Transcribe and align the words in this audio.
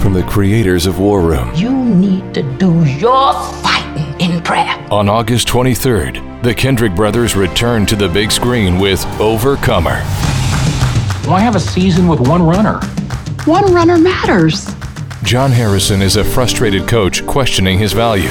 from 0.00 0.12
the 0.14 0.22
creators 0.22 0.86
of 0.86 0.98
War 0.98 1.20
Room. 1.20 1.54
You 1.54 1.70
need 1.72 2.32
to 2.34 2.42
do 2.56 2.84
your 2.84 3.34
fighting 3.62 4.18
in 4.20 4.42
prayer. 4.42 4.74
On 4.90 5.08
August 5.08 5.46
23rd, 5.48 6.42
the 6.42 6.54
Kendrick 6.54 6.94
brothers 6.94 7.36
return 7.36 7.84
to 7.86 7.96
the 7.96 8.08
big 8.08 8.32
screen 8.32 8.78
with 8.78 9.04
Overcomer. 9.20 10.00
Why 11.28 11.40
have 11.40 11.54
a 11.54 11.60
season 11.60 12.08
with 12.08 12.20
one 12.20 12.42
runner? 12.42 12.80
One 13.44 13.72
runner 13.74 13.98
matters. 13.98 14.74
John 15.22 15.50
Harrison 15.52 16.00
is 16.00 16.16
a 16.16 16.24
frustrated 16.24 16.88
coach 16.88 17.24
questioning 17.26 17.78
his 17.78 17.92
value 17.92 18.30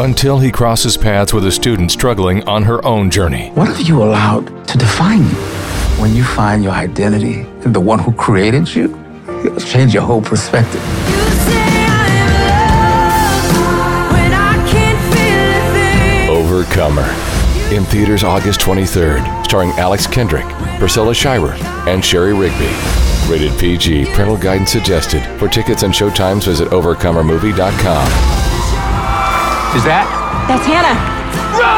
until 0.00 0.40
he 0.40 0.50
crosses 0.50 0.96
paths 0.96 1.32
with 1.32 1.46
a 1.46 1.52
student 1.52 1.92
struggling 1.92 2.42
on 2.48 2.64
her 2.64 2.84
own 2.84 3.08
journey. 3.08 3.50
What 3.50 3.68
have 3.68 3.80
you 3.80 4.02
allowed 4.02 4.66
to 4.66 4.76
define 4.76 5.20
you? 5.20 5.36
When 6.02 6.12
you 6.14 6.24
find 6.24 6.64
your 6.64 6.72
identity 6.72 7.46
in 7.64 7.72
the 7.72 7.80
one 7.80 8.00
who 8.00 8.12
created 8.12 8.74
you, 8.74 9.03
it'll 9.44 9.60
change 9.60 9.94
your 9.94 10.02
whole 10.02 10.22
perspective. 10.22 10.82
Overcomer. 16.28 17.08
In 17.74 17.84
theaters 17.84 18.22
August 18.24 18.60
23rd, 18.60 19.44
starring 19.44 19.70
Alex 19.72 20.06
Kendrick, 20.06 20.46
Priscilla 20.78 21.14
Shirer, 21.14 21.54
and 21.88 22.04
Shari 22.04 22.32
Rigby. 22.34 22.70
Rated 23.28 23.58
PG, 23.58 24.04
parental 24.12 24.36
guidance 24.36 24.70
suggested. 24.70 25.22
For 25.38 25.48
tickets 25.48 25.82
and 25.82 25.92
showtimes, 25.92 26.44
visit 26.44 26.68
overcomermovie.com. 26.68 28.06
Is 29.74 29.82
that? 29.82 30.06
That's 30.46 30.66
Hannah. 30.66 30.94
Run, 31.58 31.73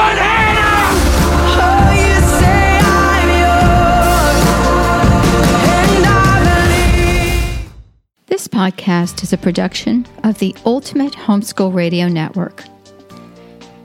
This 8.46 8.60
podcast 8.60 9.24
is 9.24 9.32
a 9.32 9.38
production 9.38 10.06
of 10.22 10.38
the 10.38 10.54
Ultimate 10.64 11.14
Homeschool 11.14 11.74
Radio 11.74 12.06
Network. 12.06 12.62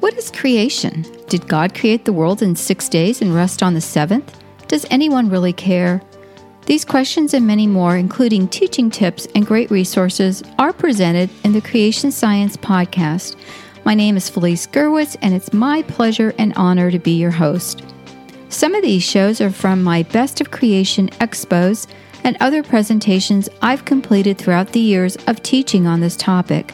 What 0.02 0.14
is 0.14 0.30
creation? 0.30 1.04
Did 1.30 1.48
God 1.48 1.74
create 1.74 2.06
the 2.06 2.14
world 2.14 2.44
in 2.44 2.56
six 2.56 2.88
days 2.88 3.24
and 3.24 3.34
rest 3.34 3.64
on 3.64 3.74
the 3.74 3.82
seventh? 3.82 4.40
Does 4.68 4.86
anyone 4.92 5.32
really 5.32 5.52
care? 5.52 6.00
These 6.68 6.86
questions 6.86 7.34
and 7.34 7.48
many 7.48 7.66
more, 7.66 7.98
including 7.98 8.48
teaching 8.50 8.92
tips 8.92 9.28
and 9.34 9.48
great 9.48 9.72
resources, 9.72 10.44
are 10.60 10.74
presented 10.74 11.32
in 11.44 11.54
the 11.54 11.62
Creation 11.62 12.12
Science 12.12 12.56
Podcast. 12.56 13.38
My 13.84 13.96
name 13.96 14.16
is 14.16 14.30
Felice 14.30 14.68
Gerwitz, 14.68 15.18
and 15.24 15.34
it's 15.34 15.54
my 15.54 15.82
pleasure 15.82 16.36
and 16.38 16.54
honor 16.56 16.92
to 16.92 17.00
be 17.00 17.14
your 17.14 17.32
host. 17.32 17.82
Some 18.50 18.76
of 18.76 18.84
these 18.84 19.02
shows 19.02 19.42
are 19.42 19.50
from 19.50 19.82
my 19.82 20.04
Best 20.04 20.40
of 20.40 20.52
Creation 20.52 21.10
expos 21.20 21.88
and 22.24 22.38
other 22.40 22.64
presentations 22.64 23.50
I've 23.62 23.86
completed 23.86 24.38
throughout 24.38 24.74
the 24.74 24.80
years 24.80 25.16
of 25.28 25.44
teaching 25.44 25.88
on 25.88 26.00
this 26.00 26.16
topic. 26.16 26.74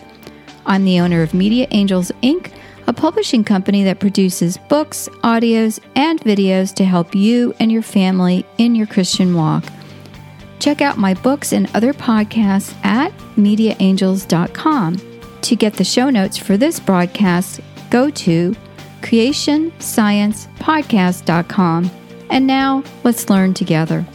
I'm 0.65 0.85
the 0.85 0.99
owner 0.99 1.21
of 1.21 1.33
Media 1.33 1.67
Angels 1.71 2.11
Inc., 2.21 2.51
a 2.87 2.93
publishing 2.93 3.43
company 3.43 3.83
that 3.83 3.99
produces 3.99 4.57
books, 4.69 5.09
audios, 5.23 5.79
and 5.95 6.21
videos 6.21 6.73
to 6.75 6.85
help 6.85 7.13
you 7.13 7.53
and 7.59 7.71
your 7.71 7.81
family 7.81 8.45
in 8.57 8.75
your 8.75 8.87
Christian 8.87 9.35
walk. 9.35 9.65
Check 10.59 10.81
out 10.81 10.97
my 10.97 11.13
books 11.13 11.53
and 11.53 11.69
other 11.75 11.93
podcasts 11.93 12.73
at 12.83 13.15
mediaangels.com. 13.35 14.97
To 15.41 15.55
get 15.55 15.73
the 15.73 15.83
show 15.83 16.09
notes 16.09 16.37
for 16.37 16.57
this 16.57 16.79
broadcast, 16.79 17.59
go 17.89 18.09
to 18.09 18.55
creationsciencepodcast.com. 19.01 21.91
And 22.29 22.47
now, 22.47 22.83
let's 23.03 23.29
learn 23.29 23.53
together. 23.53 24.05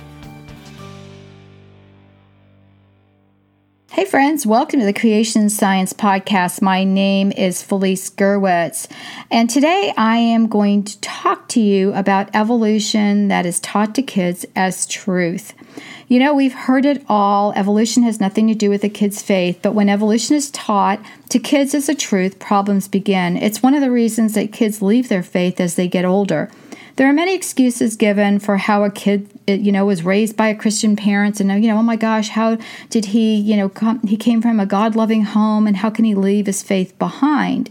Friends, 4.13 4.45
welcome 4.45 4.79
to 4.79 4.85
the 4.85 4.93
Creation 4.93 5.49
Science 5.49 5.95
Podcast. 5.95 6.61
My 6.61 6.85
name 6.85 7.33
is 7.33 7.63
Felice 7.63 8.11
Gerwitz, 8.11 8.87
and 9.31 9.49
today 9.49 9.95
I 9.97 10.19
am 10.19 10.49
going 10.49 10.85
to 10.85 11.01
talk 11.01 11.49
to 11.49 11.63
you 11.63 11.95
about 11.95 12.29
evolution 12.35 13.29
that 13.29 13.47
is 13.47 13.59
taught 13.61 13.95
to 13.95 14.03
kids 14.03 14.45
as 14.55 14.85
truth. 14.85 15.55
You 16.09 16.19
know, 16.19 16.35
we've 16.35 16.53
heard 16.53 16.85
it 16.85 17.03
all. 17.09 17.55
Evolution 17.55 18.03
has 18.03 18.21
nothing 18.21 18.49
to 18.49 18.55
do 18.55 18.69
with 18.69 18.85
a 18.85 18.91
kid's 18.91 19.23
faith, 19.23 19.61
but 19.63 19.73
when 19.73 19.89
evolution 19.89 20.37
is 20.37 20.51
taught 20.51 21.01
to 21.31 21.39
kids 21.39 21.75
as 21.75 21.89
a 21.89 21.95
truth, 21.95 22.39
problems 22.39 22.89
begin. 22.89 23.39
It's 23.39 23.63
one 23.63 23.73
of 23.73 23.81
the 23.81 23.91
reasons 23.91 24.35
that 24.35 24.53
kids 24.53 24.83
leave 24.83 25.09
their 25.09 25.23
faith 25.23 25.59
as 25.59 25.77
they 25.77 25.89
get 25.89 26.05
older. 26.05 26.51
There 27.03 27.11
are 27.11 27.13
many 27.13 27.35
excuses 27.35 27.97
given 27.97 28.39
for 28.39 28.57
how 28.57 28.85
a 28.85 28.91
kid, 28.93 29.29
you 29.49 29.73
know, 29.73 29.85
was 29.85 30.05
raised 30.05 30.37
by 30.37 30.47
a 30.47 30.55
Christian 30.55 30.95
parents, 30.95 31.41
and 31.41 31.51
you 31.51 31.69
know, 31.69 31.79
oh 31.79 31.83
my 31.83 31.97
gosh, 31.97 32.29
how 32.29 32.59
did 32.91 33.07
he, 33.07 33.35
you 33.35 33.57
know, 33.57 33.69
come, 33.69 34.07
he 34.07 34.17
came 34.17 34.41
from 34.41 34.61
a 34.61 34.67
God-loving 34.67 35.25
home, 35.25 35.67
and 35.67 35.79
how 35.79 35.91
can 35.91 36.05
he 36.05 36.15
leave 36.15 36.47
his 36.47 36.63
faith 36.63 36.97
behind? 37.01 37.71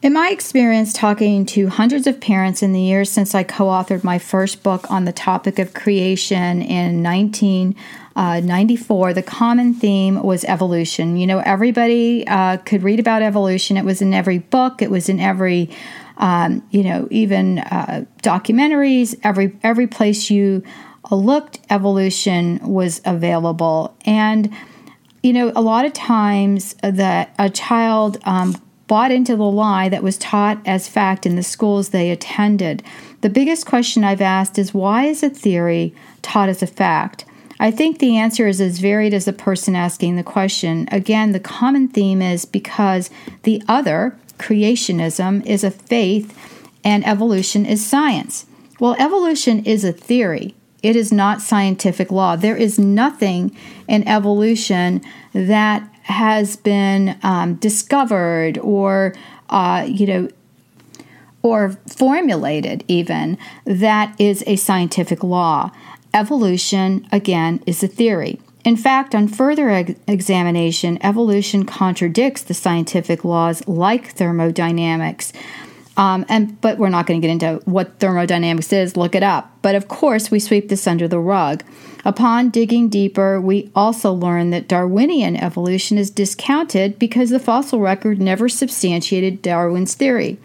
In 0.00 0.14
my 0.14 0.30
experience 0.30 0.94
talking 0.94 1.44
to 1.44 1.68
hundreds 1.68 2.06
of 2.06 2.22
parents 2.22 2.62
in 2.62 2.72
the 2.72 2.80
years 2.80 3.10
since 3.10 3.34
I 3.34 3.42
co 3.42 3.66
authored 3.66 4.02
my 4.02 4.18
first 4.18 4.62
book 4.62 4.90
on 4.90 5.04
the 5.04 5.12
topic 5.12 5.58
of 5.58 5.74
creation 5.74 6.62
in 6.62 7.02
1994, 7.02 7.76
uh, 8.16 9.12
the 9.12 9.22
common 9.22 9.74
theme 9.74 10.22
was 10.22 10.46
evolution. 10.46 11.18
You 11.18 11.26
know, 11.26 11.40
everybody 11.40 12.26
uh, 12.26 12.56
could 12.56 12.82
read 12.82 12.98
about 12.98 13.20
evolution, 13.20 13.76
it 13.76 13.84
was 13.84 14.00
in 14.00 14.14
every 14.14 14.38
book, 14.38 14.80
it 14.80 14.90
was 14.90 15.10
in 15.10 15.20
every 15.20 15.68
um, 16.20 16.62
you 16.70 16.84
know, 16.84 17.08
even 17.10 17.58
uh, 17.58 18.04
documentaries, 18.22 19.18
every 19.24 19.56
every 19.62 19.86
place 19.86 20.30
you 20.30 20.62
looked, 21.10 21.58
evolution 21.70 22.60
was 22.62 23.00
available. 23.04 23.96
And 24.04 24.54
you 25.22 25.32
know, 25.32 25.52
a 25.56 25.60
lot 25.60 25.84
of 25.84 25.92
times 25.92 26.74
that 26.82 27.34
a 27.38 27.50
child 27.50 28.18
um, 28.24 28.56
bought 28.86 29.10
into 29.10 29.36
the 29.36 29.42
lie 29.44 29.88
that 29.88 30.02
was 30.02 30.18
taught 30.18 30.60
as 30.66 30.88
fact 30.88 31.26
in 31.26 31.36
the 31.36 31.42
schools 31.42 31.88
they 31.88 32.10
attended. 32.10 32.82
The 33.20 33.28
biggest 33.30 33.66
question 33.66 34.04
I've 34.04 34.20
asked 34.20 34.58
is 34.58 34.74
why 34.74 35.04
is 35.04 35.22
a 35.22 35.30
theory 35.30 35.94
taught 36.22 36.48
as 36.48 36.62
a 36.62 36.66
fact? 36.66 37.24
I 37.60 37.70
think 37.70 37.98
the 37.98 38.16
answer 38.16 38.46
is 38.46 38.60
as 38.60 38.78
varied 38.78 39.12
as 39.12 39.26
the 39.26 39.34
person 39.34 39.76
asking 39.76 40.16
the 40.16 40.22
question. 40.22 40.88
Again, 40.90 41.32
the 41.32 41.40
common 41.40 41.88
theme 41.88 42.22
is 42.22 42.46
because 42.46 43.10
the 43.42 43.62
other, 43.68 44.18
creationism 44.40 45.44
is 45.46 45.62
a 45.62 45.70
faith 45.70 46.36
and 46.82 47.06
evolution 47.06 47.66
is 47.66 47.86
science. 47.86 48.46
Well, 48.80 48.96
evolution 48.98 49.64
is 49.64 49.84
a 49.84 49.92
theory. 49.92 50.54
It 50.82 50.96
is 50.96 51.12
not 51.12 51.42
scientific 51.42 52.10
law. 52.10 52.36
There 52.36 52.56
is 52.56 52.78
nothing 52.78 53.54
in 53.86 54.08
evolution 54.08 55.02
that 55.34 55.86
has 56.04 56.56
been 56.56 57.18
um, 57.22 57.54
discovered 57.56 58.58
or, 58.58 59.14
uh, 59.50 59.86
you 59.86 60.06
know, 60.06 60.28
or 61.42 61.76
formulated 61.86 62.84
even 62.88 63.38
that 63.64 64.18
is 64.18 64.42
a 64.46 64.56
scientific 64.56 65.22
law. 65.22 65.70
Evolution, 66.12 67.06
again, 67.12 67.62
is 67.66 67.82
a 67.82 67.88
theory. 67.88 68.40
In 68.64 68.76
fact, 68.76 69.14
on 69.14 69.28
further 69.28 69.70
ex- 69.70 69.94
examination, 70.06 70.98
evolution 71.02 71.64
contradicts 71.64 72.42
the 72.42 72.54
scientific 72.54 73.24
laws 73.24 73.66
like 73.66 74.12
thermodynamics. 74.12 75.32
Um, 75.96 76.24
and 76.28 76.58
but 76.60 76.78
we're 76.78 76.88
not 76.88 77.06
going 77.06 77.20
to 77.20 77.26
get 77.26 77.32
into 77.32 77.62
what 77.64 77.98
thermodynamics 77.98 78.72
is. 78.72 78.96
Look 78.96 79.14
it 79.14 79.22
up. 79.22 79.52
But 79.60 79.74
of 79.74 79.88
course, 79.88 80.30
we 80.30 80.38
sweep 80.38 80.68
this 80.68 80.86
under 80.86 81.08
the 81.08 81.18
rug. 81.18 81.62
Upon 82.04 82.48
digging 82.48 82.88
deeper, 82.88 83.40
we 83.40 83.70
also 83.74 84.12
learn 84.12 84.50
that 84.50 84.68
Darwinian 84.68 85.36
evolution 85.36 85.98
is 85.98 86.10
discounted 86.10 86.98
because 86.98 87.28
the 87.30 87.38
fossil 87.38 87.80
record 87.80 88.20
never 88.20 88.48
substantiated 88.48 89.42
Darwin's 89.42 89.94
theory. 89.94 90.38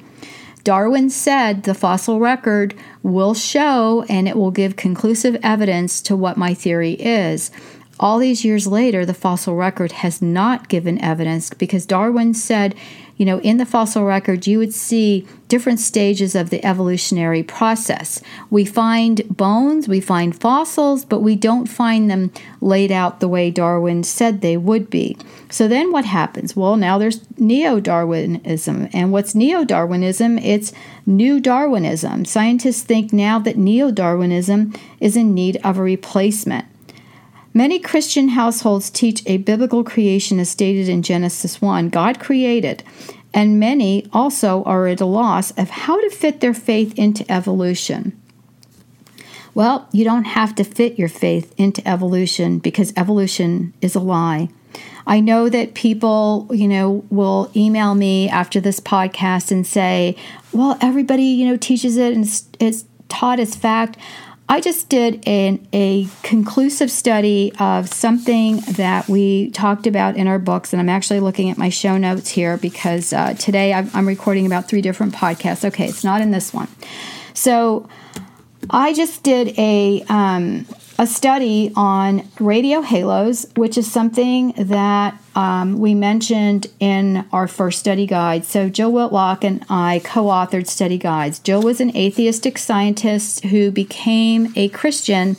Darwin 0.65 1.11
said 1.11 1.63
the 1.63 1.75
fossil 1.75 2.19
record 2.19 2.73
will 3.03 3.35
show 3.35 4.03
and 4.09 4.27
it 4.27 4.35
will 4.35 4.51
give 4.51 4.75
conclusive 4.75 5.37
evidence 5.43 6.01
to 6.01 6.15
what 6.15 6.37
my 6.37 6.53
theory 6.55 6.93
is. 6.93 7.51
All 7.99 8.19
these 8.19 8.43
years 8.43 8.67
later, 8.67 9.05
the 9.05 9.13
fossil 9.13 9.55
record 9.55 9.93
has 9.93 10.21
not 10.21 10.67
given 10.67 11.01
evidence 11.01 11.49
because 11.53 11.85
Darwin 11.85 12.33
said 12.33 12.75
you 13.17 13.25
know, 13.25 13.39
in 13.39 13.57
the 13.57 13.65
fossil 13.65 14.03
record, 14.03 14.45
you 14.45 14.59
would 14.59 14.73
see 14.73 15.25
different 15.47 15.79
stages 15.79 16.35
of 16.35 16.49
the 16.49 16.63
evolutionary 16.65 17.43
process. 17.43 18.21
We 18.49 18.65
find 18.65 19.25
bones, 19.29 19.87
we 19.87 20.01
find 20.01 20.37
fossils, 20.37 21.05
but 21.05 21.21
we 21.21 21.35
don't 21.35 21.67
find 21.67 22.09
them 22.09 22.31
laid 22.59 22.91
out 22.91 23.21
the 23.21 23.29
way 23.29 23.51
Darwin 23.51 24.03
said 24.03 24.41
they 24.41 24.57
would 24.57 24.89
be. 24.89 25.17
So 25.49 25.67
then 25.67 25.93
what 25.93 26.03
happens? 26.03 26.55
Well, 26.55 26.75
now 26.75 26.97
there's 26.97 27.21
neo 27.39 27.79
Darwinism. 27.79 28.89
And 28.91 29.13
what's 29.13 29.33
neo 29.33 29.63
Darwinism? 29.63 30.37
It's 30.39 30.73
new 31.05 31.39
Darwinism. 31.39 32.25
Scientists 32.25 32.83
think 32.83 33.13
now 33.13 33.39
that 33.39 33.57
neo 33.57 33.91
Darwinism 33.91 34.73
is 34.99 35.15
in 35.15 35.33
need 35.33 35.57
of 35.63 35.77
a 35.77 35.83
replacement. 35.83 36.65
Many 37.57 37.79
Christian 37.79 38.27
households 38.27 38.89
teach 38.89 39.23
a 39.25 39.37
biblical 39.37 39.85
creation 39.85 40.41
as 40.41 40.49
stated 40.49 40.89
in 40.89 41.01
Genesis 41.01 41.61
1 41.61 41.87
God 41.87 42.19
created, 42.19 42.83
and 43.33 43.61
many 43.61 44.05
also 44.11 44.61
are 44.65 44.87
at 44.87 44.99
a 44.99 45.05
loss 45.05 45.51
of 45.51 45.69
how 45.69 45.97
to 46.01 46.09
fit 46.09 46.41
their 46.41 46.53
faith 46.53 46.93
into 46.99 47.29
evolution. 47.31 48.21
Well, 49.53 49.87
you 49.93 50.03
don't 50.03 50.25
have 50.25 50.53
to 50.55 50.65
fit 50.65 50.99
your 50.99 51.07
faith 51.07 51.55
into 51.57 51.87
evolution 51.87 52.59
because 52.59 52.91
evolution 52.97 53.73
is 53.79 53.95
a 53.95 54.01
lie. 54.01 54.49
I 55.07 55.21
know 55.21 55.47
that 55.47 55.75
people, 55.75 56.49
you 56.51 56.67
know, 56.67 57.05
will 57.09 57.49
email 57.55 57.95
me 57.95 58.27
after 58.27 58.59
this 58.59 58.81
podcast 58.81 59.49
and 59.49 59.65
say, 59.65 60.17
well, 60.51 60.77
everybody, 60.81 61.23
you 61.23 61.47
know, 61.47 61.55
teaches 61.55 61.95
it 61.95 62.13
and 62.13 62.25
it's, 62.59 62.83
taught 63.07 63.39
as 63.39 63.55
fact. 63.55 63.97
I 64.47 64.61
just 64.61 64.89
did 64.89 65.27
an, 65.27 65.67
a 65.73 66.07
conclusive 66.21 66.91
study 66.91 67.51
of 67.59 67.89
something 67.89 68.57
that 68.73 69.09
we 69.09 69.49
talked 69.51 69.87
about 69.87 70.17
in 70.17 70.27
our 70.27 70.37
books, 70.37 70.71
and 70.71 70.79
I'm 70.79 70.89
actually 70.89 71.19
looking 71.19 71.49
at 71.49 71.57
my 71.57 71.69
show 71.69 71.97
notes 71.97 72.29
here 72.29 72.57
because 72.57 73.11
uh, 73.11 73.33
today 73.33 73.73
I'm 73.73 74.07
recording 74.07 74.45
about 74.45 74.69
three 74.69 74.81
different 74.81 75.15
podcasts. 75.15 75.65
Okay, 75.65 75.87
it's 75.87 76.03
not 76.03 76.21
in 76.21 76.29
this 76.29 76.53
one. 76.53 76.67
So 77.33 77.89
I 78.69 78.93
just 78.93 79.23
did 79.23 79.57
a 79.57 80.03
um, 80.09 80.67
a 80.97 81.05
study 81.05 81.73
on 81.75 82.27
radio 82.39 82.81
halos, 82.81 83.45
which 83.55 83.77
is 83.77 83.91
something 83.91 84.53
that 84.57 85.21
um, 85.35 85.77
we 85.79 85.93
mentioned 85.93 86.67
in 86.79 87.25
our 87.33 87.47
first 87.47 87.79
study 87.79 88.05
guide. 88.05 88.45
So, 88.45 88.69
Joe 88.69 88.89
Whitlock 88.89 89.43
and 89.43 89.65
I 89.69 90.01
co 90.03 90.25
authored 90.25 90.67
study 90.67 90.97
guides. 90.97 91.39
Joe 91.39 91.59
was 91.59 91.81
an 91.81 91.95
atheistic 91.97 92.57
scientist 92.57 93.43
who 93.45 93.71
became 93.71 94.53
a 94.55 94.69
Christian. 94.69 95.35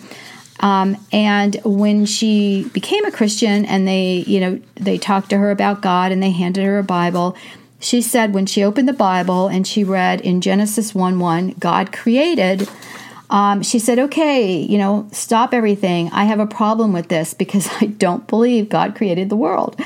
Um, 0.60 0.96
and 1.12 1.56
when 1.64 2.06
she 2.06 2.68
became 2.72 3.04
a 3.04 3.10
Christian 3.10 3.64
and 3.64 3.86
they, 3.86 4.24
you 4.26 4.40
know, 4.40 4.60
they 4.74 4.98
talked 4.98 5.30
to 5.30 5.38
her 5.38 5.50
about 5.50 5.82
God 5.82 6.12
and 6.12 6.22
they 6.22 6.30
handed 6.30 6.64
her 6.64 6.78
a 6.78 6.84
Bible, 6.84 7.36
she 7.78 8.00
said 8.00 8.34
when 8.34 8.46
she 8.46 8.64
opened 8.64 8.88
the 8.88 8.94
Bible 8.94 9.48
and 9.48 9.66
she 9.66 9.84
read 9.84 10.20
in 10.20 10.40
Genesis 10.40 10.94
1 10.94 11.18
1, 11.18 11.56
God 11.58 11.92
created 11.92 12.68
um, 13.30 13.62
she 13.62 13.78
said, 13.78 13.98
Okay, 13.98 14.56
you 14.58 14.78
know, 14.78 15.08
stop 15.12 15.52
everything. 15.52 16.10
I 16.12 16.24
have 16.24 16.40
a 16.40 16.46
problem 16.46 16.92
with 16.92 17.08
this 17.08 17.34
because 17.34 17.68
I 17.80 17.86
don't 17.86 18.26
believe 18.26 18.68
God 18.68 18.94
created 18.94 19.28
the 19.28 19.36
world, 19.36 19.80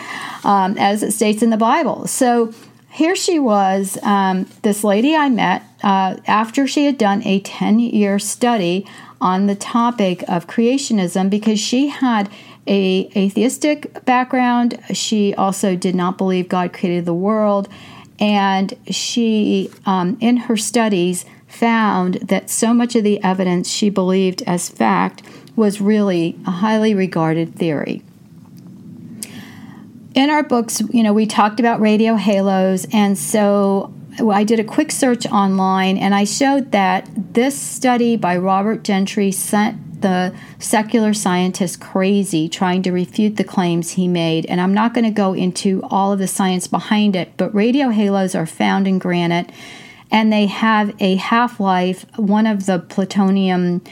um, 0.45 0.77
as 0.79 1.03
it 1.03 1.13
states 1.13 1.43
in 1.43 1.51
the 1.51 1.57
Bible. 1.57 2.07
So 2.07 2.53
here 2.91 3.15
she 3.15 3.39
was, 3.39 3.99
um, 4.03 4.47
this 4.63 4.83
lady 4.83 5.15
I 5.15 5.29
met 5.29 5.63
uh, 5.83 6.17
after 6.27 6.67
she 6.67 6.87
had 6.87 6.99
done 6.99 7.23
a 7.25 7.41
10 7.41 7.79
year 7.79 8.19
study 8.19 8.87
on 9.21 9.47
the 9.47 9.55
topic 9.55 10.25
of 10.29 10.47
creationism 10.47 11.31
because 11.31 11.61
she 11.61 11.89
had 11.89 12.29
a 12.67 13.11
atheistic 13.17 14.05
background. 14.05 14.79
She 14.93 15.35
also 15.35 15.77
did 15.77 15.95
not 15.95 16.19
believe 16.19 16.49
God 16.49 16.73
created 16.73 17.05
the 17.05 17.15
world. 17.15 17.69
And 18.19 18.75
she, 18.91 19.71
um, 19.87 20.19
in 20.21 20.37
her 20.37 20.57
studies, 20.57 21.25
found 21.51 22.15
that 22.15 22.49
so 22.49 22.73
much 22.73 22.95
of 22.97 23.05
the 23.05 23.23
evidence 23.23 23.69
she 23.69 23.91
believed 23.91 24.43
as 24.47 24.69
fact 24.69 25.23
was 25.57 25.81
really 25.81 26.37
a 26.47 26.51
highly 26.51 26.95
regarded 26.95 27.55
theory. 27.55 28.03
In 30.15 30.31
our 30.31 30.43
books, 30.43 30.81
you 30.91 31.03
know, 31.03 31.13
we 31.13 31.27
talked 31.27 31.61
about 31.61 31.81
radio 31.81 32.17
halos, 32.17 32.87
and 32.93 33.17
so 33.17 33.93
I 34.19 34.45
did 34.45 34.59
a 34.59 34.65
quick 34.65 34.91
search 34.91 35.27
online 35.27 35.97
and 35.97 36.15
I 36.15 36.25
showed 36.25 36.73
that 36.73 37.09
this 37.35 37.59
study 37.59 38.17
by 38.17 38.37
Robert 38.37 38.83
Gentry 38.83 39.31
sent 39.31 40.03
the 40.03 40.35
secular 40.59 41.15
scientists 41.15 41.77
crazy 41.77 42.49
trying 42.49 42.83
to 42.83 42.91
refute 42.91 43.37
the 43.37 43.45
claims 43.45 43.93
he 43.93 44.09
made. 44.09 44.47
And 44.47 44.61
I'm 44.61 44.75
not 44.75 44.95
going 44.95 45.05
to 45.05 45.11
go 45.11 45.33
into 45.33 45.83
all 45.85 46.13
of 46.13 46.19
the 46.19 46.27
science 46.27 46.67
behind 46.67 47.15
it, 47.15 47.37
but 47.37 47.55
radio 47.55 47.91
halos 47.91 48.35
are 48.35 48.47
found 48.47 48.89
in 48.89 48.99
granite 48.99 49.51
and 50.11 50.33
they 50.33 50.47
have 50.47 50.95
a 51.01 51.17
half 51.17 51.61
life, 51.61 52.05
one 52.17 52.47
of 52.47 52.67
the 52.67 52.79
plutonium 52.79 53.83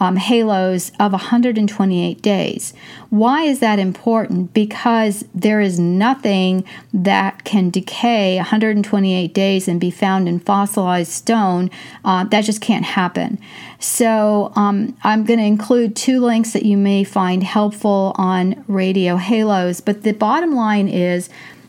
um, 0.00 0.16
halos, 0.16 0.92
of 1.00 1.12
128 1.12 2.22
days. 2.22 2.72
Why 3.10 3.42
is 3.42 3.60
that 3.60 3.78
important? 3.78 4.54
Because 4.54 5.24
there 5.34 5.60
is 5.60 5.78
nothing 5.80 6.64
that 6.92 7.44
can 7.44 7.70
decay 7.70 8.36
128 8.36 9.34
days 9.34 9.66
and 9.66 9.80
be 9.80 9.90
found 9.90 10.28
in 10.28 10.38
fossilized 10.38 11.10
stone. 11.10 11.70
Uh, 12.04 12.24
that 12.24 12.44
just 12.44 12.60
can't 12.60 12.84
happen. 12.84 13.38
So 13.80 14.52
um, 14.54 14.96
I'm 15.02 15.24
going 15.24 15.40
to 15.40 15.44
include 15.44 15.96
two 15.96 16.20
links 16.20 16.52
that 16.52 16.64
you 16.64 16.76
may 16.76 17.02
find 17.02 17.42
helpful 17.42 18.12
on 18.16 18.64
radio 18.68 19.16
halos. 19.16 19.80
But 19.80 20.02
the 20.02 20.12
bottom 20.12 20.54
line 20.54 20.88
is 20.88 21.28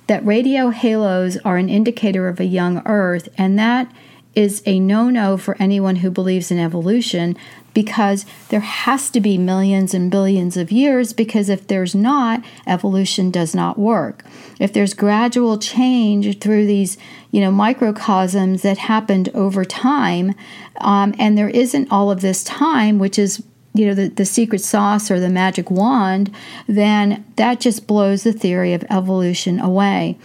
that 0.09 0.25
radio 0.25 0.71
halos 0.71 1.38
are 1.45 1.57
an 1.57 1.69
indicator 1.69 2.27
of 2.27 2.39
a 2.39 2.45
young 2.45 2.81
Earth, 2.88 3.29
and 3.38 3.59
that 3.59 3.94
is 4.33 4.63
a 4.65 4.79
no 4.79 5.09
no 5.09 5.38
for 5.38 5.56
anyone 5.61 5.97
who 5.97 6.09
believes 6.09 6.50
in 6.50 6.57
evolution 6.57 7.38
because 7.75 8.25
there 8.50 8.60
has 8.60 9.12
to 9.12 9.22
be 9.22 9.38
millions 9.38 9.93
and 9.93 10.10
billions 10.10 10.57
of 10.57 10.72
years 10.72 11.13
because 11.13 11.48
if 11.48 11.67
there's 11.67 11.93
not 11.93 12.43
evolution 12.65 13.29
does 13.29 13.53
not 13.53 13.77
work. 13.77 14.24
If 14.60 14.74
there's 14.74 14.95
gradual 14.95 15.60
change 15.60 16.39
through 16.39 16.65
these 16.65 16.98
you 17.29 17.41
know 17.41 17.51
microcosms 17.51 18.63
that 18.63 18.79
happened 18.79 19.29
over 19.36 19.63
time 19.63 20.34
um, 20.81 21.13
and 21.19 21.38
there 21.38 21.50
isn't 21.50 21.91
all 21.91 22.10
of 22.10 22.22
this 22.22 22.43
time 22.43 22.98
which 22.98 23.19
is 23.19 23.43
you 23.73 23.85
know 23.85 23.93
the, 23.93 24.07
the 24.09 24.25
secret 24.25 24.61
sauce 24.61 25.11
or 25.11 25.19
the 25.19 25.29
magic 25.29 25.69
wand 25.69 26.33
then 26.67 27.25
that 27.35 27.59
just 27.59 27.88
blows 27.88 28.23
the 28.23 28.33
theory 28.33 28.73
of 28.73 28.83
evolution 28.89 29.59
away 29.59 30.17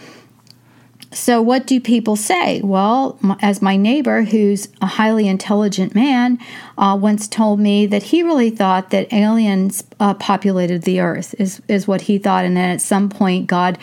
so, 1.15 1.41
what 1.41 1.65
do 1.65 1.79
people 1.79 2.17
say? 2.17 2.61
Well, 2.61 3.17
as 3.41 3.61
my 3.61 3.77
neighbor, 3.77 4.23
who's 4.23 4.67
a 4.81 4.85
highly 4.85 5.29
intelligent 5.29 5.95
man, 5.95 6.37
uh, 6.77 6.97
once 6.99 7.29
told 7.29 7.61
me 7.61 7.85
that 7.85 8.03
he 8.03 8.21
really 8.21 8.49
thought 8.49 8.89
that 8.89 9.11
aliens 9.13 9.85
uh, 10.01 10.15
populated 10.15 10.81
the 10.81 10.99
earth, 10.99 11.33
is, 11.39 11.61
is 11.69 11.87
what 11.87 12.01
he 12.01 12.17
thought. 12.17 12.43
And 12.43 12.57
then 12.57 12.69
at 12.69 12.81
some 12.81 13.07
point, 13.07 13.47
God 13.47 13.77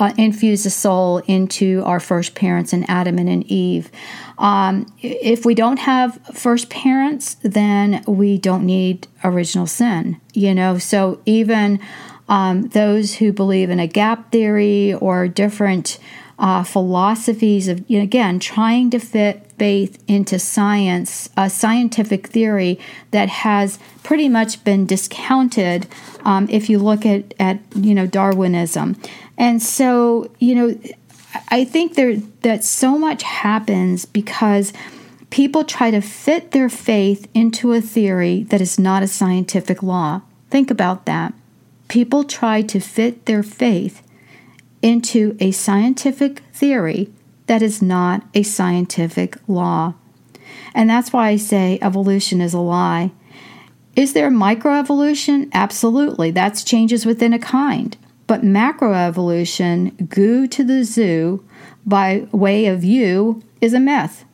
uh, 0.00 0.12
infused 0.18 0.66
a 0.66 0.70
soul 0.70 1.18
into 1.26 1.82
our 1.84 2.00
first 2.00 2.34
parents, 2.34 2.72
and 2.72 2.88
Adam 2.88 3.18
and 3.18 3.44
Eve. 3.44 3.90
Um, 4.38 4.86
if 5.00 5.44
we 5.44 5.54
don't 5.54 5.78
have 5.78 6.18
first 6.34 6.68
parents, 6.70 7.34
then 7.42 8.02
we 8.06 8.38
don't 8.38 8.66
need 8.66 9.06
original 9.22 9.66
sin, 9.66 10.20
you 10.32 10.54
know. 10.54 10.78
So, 10.78 11.20
even 11.26 11.80
um, 12.28 12.68
those 12.68 13.16
who 13.16 13.32
believe 13.32 13.70
in 13.70 13.78
a 13.78 13.86
gap 13.86 14.32
theory 14.32 14.94
or 14.94 15.28
different 15.28 15.98
uh, 16.38 16.64
philosophies 16.64 17.68
of, 17.68 17.84
you 17.88 17.98
know, 17.98 18.04
again, 18.04 18.38
trying 18.38 18.90
to 18.90 18.98
fit 18.98 19.52
faith 19.58 20.02
into 20.08 20.38
science, 20.38 21.28
a 21.36 21.48
scientific 21.48 22.26
theory 22.26 22.78
that 23.12 23.28
has 23.28 23.78
pretty 24.02 24.28
much 24.28 24.64
been 24.64 24.84
discounted 24.84 25.86
um, 26.24 26.48
if 26.50 26.68
you 26.68 26.78
look 26.78 27.06
at, 27.06 27.32
at, 27.38 27.60
you 27.76 27.94
know, 27.94 28.06
Darwinism. 28.06 29.00
And 29.36 29.62
so, 29.62 30.30
you 30.38 30.54
know, 30.54 30.78
I 31.48 31.64
think 31.64 31.94
there 31.94 32.16
that 32.42 32.64
so 32.64 32.98
much 32.98 33.22
happens 33.22 34.04
because 34.04 34.72
people 35.30 35.64
try 35.64 35.90
to 35.90 36.00
fit 36.00 36.52
their 36.52 36.68
faith 36.68 37.28
into 37.34 37.72
a 37.72 37.80
theory 37.80 38.44
that 38.44 38.60
is 38.60 38.78
not 38.78 39.02
a 39.02 39.08
scientific 39.08 39.82
law. 39.82 40.22
Think 40.50 40.70
about 40.70 41.06
that. 41.06 41.34
People 41.88 42.24
try 42.24 42.62
to 42.62 42.78
fit 42.80 43.26
their 43.26 43.42
faith 43.42 44.02
into 44.82 45.36
a 45.40 45.50
scientific 45.50 46.40
theory 46.52 47.10
That 47.46 47.62
is 47.62 47.82
not 47.82 48.22
a 48.32 48.42
scientific 48.42 49.36
law. 49.46 49.94
And 50.74 50.88
that's 50.88 51.12
why 51.12 51.28
I 51.28 51.36
say 51.36 51.78
evolution 51.82 52.40
is 52.40 52.54
a 52.54 52.58
lie. 52.58 53.10
Is 53.96 54.12
there 54.12 54.30
microevolution? 54.30 55.50
Absolutely. 55.52 56.30
That's 56.30 56.64
changes 56.64 57.04
within 57.04 57.32
a 57.32 57.38
kind. 57.38 57.96
But 58.26 58.42
macroevolution, 58.42 60.08
goo 60.08 60.46
to 60.48 60.64
the 60.64 60.84
zoo, 60.84 61.44
by 61.84 62.26
way 62.32 62.66
of 62.66 62.82
you, 62.84 63.42
is 63.60 63.74
a 63.74 63.80
myth. 63.80 64.24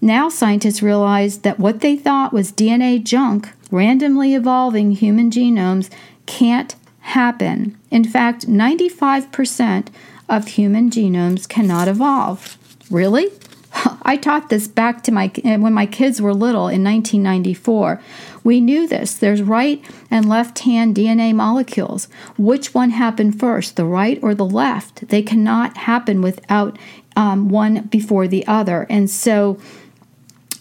Now 0.00 0.28
scientists 0.28 0.82
realize 0.82 1.38
that 1.38 1.58
what 1.58 1.80
they 1.80 1.96
thought 1.96 2.32
was 2.32 2.52
DNA 2.52 3.02
junk, 3.02 3.50
randomly 3.70 4.34
evolving 4.34 4.92
human 4.92 5.30
genomes, 5.30 5.90
can't 6.26 6.74
happen. 7.00 7.78
In 7.90 8.04
fact, 8.04 8.46
95% 8.46 9.88
of 10.28 10.48
human 10.48 10.90
genomes 10.90 11.48
cannot 11.48 11.88
evolve. 11.88 12.58
Really? 12.90 13.30
I 14.02 14.16
taught 14.16 14.48
this 14.48 14.68
back 14.68 15.02
to 15.04 15.12
my 15.12 15.30
when 15.44 15.72
my 15.72 15.86
kids 15.86 16.20
were 16.20 16.34
little 16.34 16.68
in 16.68 16.82
1994. 16.82 18.00
We 18.46 18.60
knew 18.60 18.86
this. 18.86 19.14
There's 19.14 19.42
right 19.42 19.84
and 20.08 20.28
left 20.28 20.60
hand 20.60 20.94
DNA 20.94 21.34
molecules. 21.34 22.06
Which 22.38 22.72
one 22.72 22.90
happened 22.90 23.40
first, 23.40 23.74
the 23.74 23.84
right 23.84 24.20
or 24.22 24.36
the 24.36 24.46
left? 24.46 25.08
They 25.08 25.20
cannot 25.20 25.76
happen 25.78 26.22
without 26.22 26.78
um, 27.16 27.48
one 27.48 27.86
before 27.86 28.28
the 28.28 28.46
other. 28.46 28.86
And 28.88 29.10
so, 29.10 29.58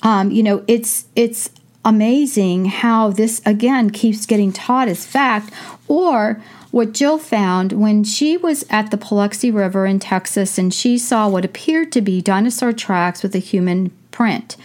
um, 0.01 0.31
you 0.31 0.41
know, 0.41 0.63
it's 0.67 1.05
it's 1.15 1.51
amazing 1.85 2.65
how 2.65 3.11
this 3.11 3.39
again 3.45 3.91
keeps 3.91 4.25
getting 4.25 4.51
taught 4.51 4.87
as 4.87 5.05
fact 5.05 5.53
or 5.87 6.41
what 6.71 6.91
Jill 6.91 7.19
found 7.19 7.71
when 7.71 8.03
she 8.03 8.35
was 8.35 8.65
at 8.71 8.89
the 8.89 8.97
Paluxy 8.97 9.53
River 9.53 9.85
in 9.85 9.99
Texas 9.99 10.57
and 10.57 10.73
she 10.73 10.97
saw 10.97 11.29
what 11.29 11.45
appeared 11.45 11.91
to 11.91 12.01
be 12.01 12.19
dinosaur 12.19 12.73
tracks 12.73 13.21
with 13.21 13.35
a 13.35 13.39
human 13.39 13.91
print. 14.09 14.57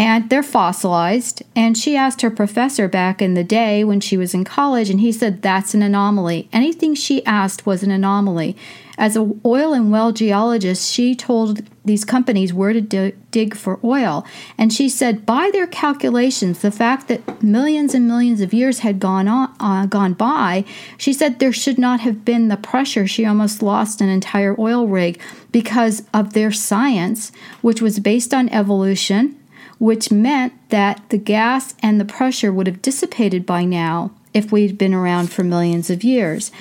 And 0.00 0.30
they're 0.30 0.42
fossilized. 0.42 1.42
And 1.54 1.76
she 1.76 1.94
asked 1.94 2.22
her 2.22 2.30
professor 2.30 2.88
back 2.88 3.20
in 3.20 3.34
the 3.34 3.44
day 3.44 3.84
when 3.84 4.00
she 4.00 4.16
was 4.16 4.32
in 4.32 4.44
college, 4.44 4.88
and 4.88 4.98
he 4.98 5.12
said 5.12 5.42
that's 5.42 5.74
an 5.74 5.82
anomaly. 5.82 6.48
Anything 6.54 6.94
she 6.94 7.22
asked 7.26 7.66
was 7.66 7.82
an 7.82 7.90
anomaly. 7.90 8.56
As 8.96 9.14
an 9.14 9.38
oil 9.44 9.74
and 9.74 9.92
well 9.92 10.10
geologist, 10.12 10.90
she 10.90 11.14
told 11.14 11.60
these 11.84 12.06
companies 12.06 12.54
where 12.54 12.72
to 12.72 12.80
d- 12.80 13.12
dig 13.30 13.54
for 13.54 13.78
oil. 13.84 14.24
And 14.56 14.72
she 14.72 14.88
said, 14.88 15.26
by 15.26 15.50
their 15.52 15.66
calculations, 15.66 16.60
the 16.60 16.70
fact 16.70 17.08
that 17.08 17.42
millions 17.42 17.94
and 17.94 18.08
millions 18.08 18.40
of 18.40 18.54
years 18.54 18.78
had 18.78 19.00
gone 19.00 19.28
on, 19.28 19.54
uh, 19.60 19.84
gone 19.84 20.14
by, 20.14 20.64
she 20.96 21.12
said 21.12 21.40
there 21.40 21.52
should 21.52 21.78
not 21.78 22.00
have 22.00 22.24
been 22.24 22.48
the 22.48 22.56
pressure. 22.56 23.06
She 23.06 23.26
almost 23.26 23.62
lost 23.62 24.00
an 24.00 24.08
entire 24.08 24.58
oil 24.58 24.86
rig 24.86 25.20
because 25.52 26.04
of 26.14 26.32
their 26.32 26.52
science, 26.52 27.32
which 27.60 27.82
was 27.82 28.00
based 28.00 28.32
on 28.32 28.48
evolution, 28.48 29.36
which 29.80 30.12
meant 30.12 30.52
that 30.68 31.02
the 31.08 31.18
gas 31.18 31.74
and 31.82 31.98
the 31.98 32.04
pressure 32.04 32.52
would 32.52 32.66
have 32.66 32.82
dissipated 32.82 33.44
by 33.46 33.64
now 33.64 34.12
if 34.34 34.52
we'd 34.52 34.78
been 34.78 34.94
around 34.94 35.32
for 35.32 35.42
millions 35.42 35.88
of 35.88 36.04
years. 36.04 36.52